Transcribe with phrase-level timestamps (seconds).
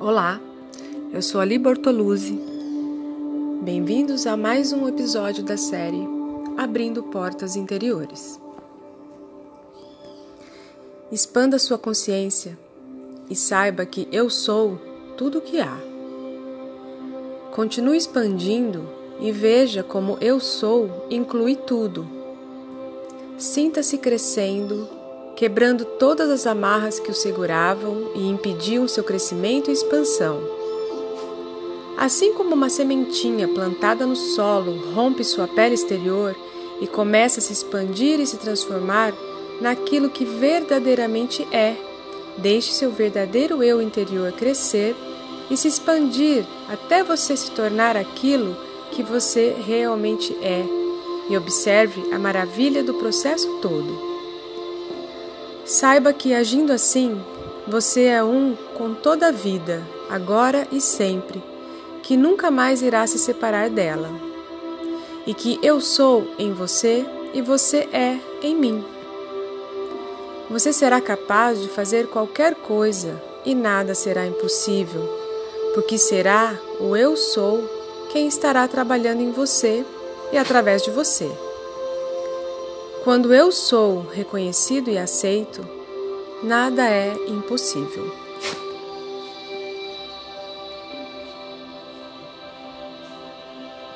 [0.00, 0.40] Olá,
[1.12, 2.38] eu sou Ali Bortoluzzi.
[3.62, 6.06] Bem-vindos a mais um episódio da série
[6.56, 8.40] Abrindo Portas Interiores.
[11.10, 12.56] Expanda sua consciência
[13.28, 14.78] e saiba que eu sou
[15.16, 15.76] tudo o que há.
[17.52, 18.88] Continue expandindo
[19.18, 22.08] e veja como eu sou inclui tudo.
[23.36, 24.97] Sinta-se crescendo
[25.38, 30.40] quebrando todas as amarras que o seguravam e impediam seu crescimento e expansão.
[31.96, 36.34] Assim como uma sementinha plantada no solo rompe sua pele exterior
[36.80, 39.14] e começa a se expandir e se transformar
[39.60, 41.76] naquilo que verdadeiramente é,
[42.36, 44.96] deixe seu verdadeiro eu interior crescer
[45.48, 48.56] e se expandir até você se tornar aquilo
[48.90, 50.64] que você realmente é.
[51.30, 54.07] E observe a maravilha do processo todo.
[55.68, 57.20] Saiba que agindo assim,
[57.66, 61.44] você é um com toda a vida, agora e sempre,
[62.02, 64.08] que nunca mais irá se separar dela.
[65.26, 68.82] E que eu sou em você e você é em mim.
[70.48, 75.02] Você será capaz de fazer qualquer coisa e nada será impossível,
[75.74, 77.62] porque será o eu sou
[78.10, 79.84] quem estará trabalhando em você
[80.32, 81.30] e através de você.
[83.04, 85.64] Quando eu sou reconhecido e aceito,
[86.42, 88.27] nada é impossível.